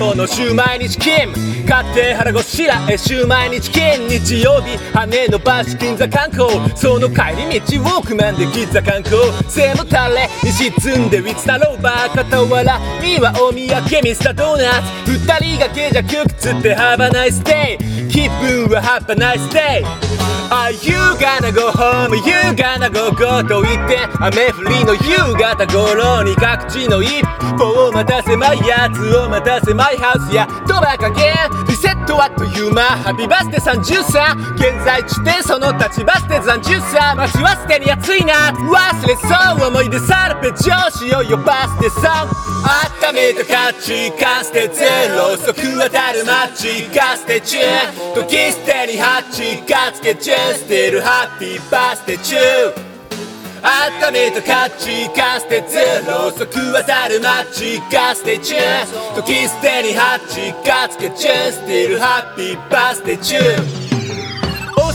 [0.00, 9.16] この週毎日勤買って腹ごしらえ週毎日勤日曜日羽伸ばし銀座観光その帰り道ウォークマンで銀座観光
[9.48, 17.76] 背もたれに沈んでウィッツタローバー傍らにはお土産ミスタードーナツ二人がけじゃ窮屈って Have a nice day
[18.08, 22.12] 気分は Have a nice day Are you gonna go home?
[22.12, 27.22] You gonna go go と言って雨降りの夕方頃に各地の一
[27.56, 31.34] 歩を待たせまいやつを待たせまいハウスやドバ加減
[31.66, 47.58] リセットあっという間ハッピバスデー33現在地点その立ちバスで残13待ち忘れに暑いな忘れそう思い出さらべ上司よよバースデーソン温めた価値観捨てゼロ即当たるマッチが捨て中
[48.14, 52.36] 時捨てに8がつけ中捨てるハッピーバースデー中
[53.62, 58.54] 温めた価値観捨てゼロ即当たるマッチが捨て中
[59.16, 62.70] 時捨てに8がつけ中捨てるハッピー。
[62.70, 63.79] バースデー中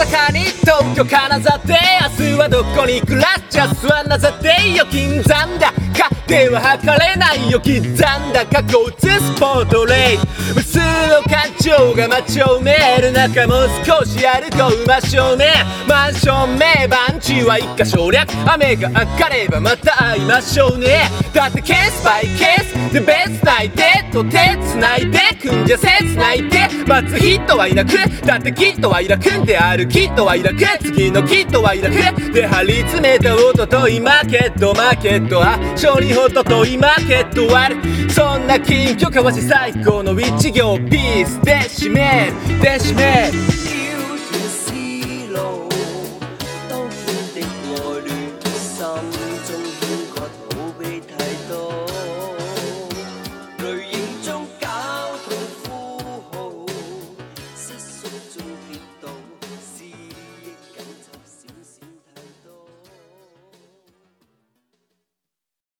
[0.00, 1.74] 阪に東京金沢で
[2.18, 7.92] 明日はどこに行くらっちゃスワナザでよ金山だかでは測れないよ刻ん
[8.32, 10.18] だ過去映すポートレイ
[10.54, 15.50] 無数の感情が街を埋める中もう少し歩こう真正面
[15.86, 24.30] マンション名番地は一家省略雨が上がればまた会いましょうねだってケースバイケースで別ないでと手
[24.66, 27.92] 繋いでくんじゃ切ないで待つ人はいなく。
[28.24, 29.30] だってきっとはいなく。
[29.30, 30.58] んであるきっとはいなく。
[30.82, 32.32] 次のきっとはいなく。
[32.32, 33.34] で張り詰めた。
[33.34, 43.49] おとといマーケットマーケットは勝利ほどといマーケット割るそんな近況かわし最高の一行ピースで締めで締め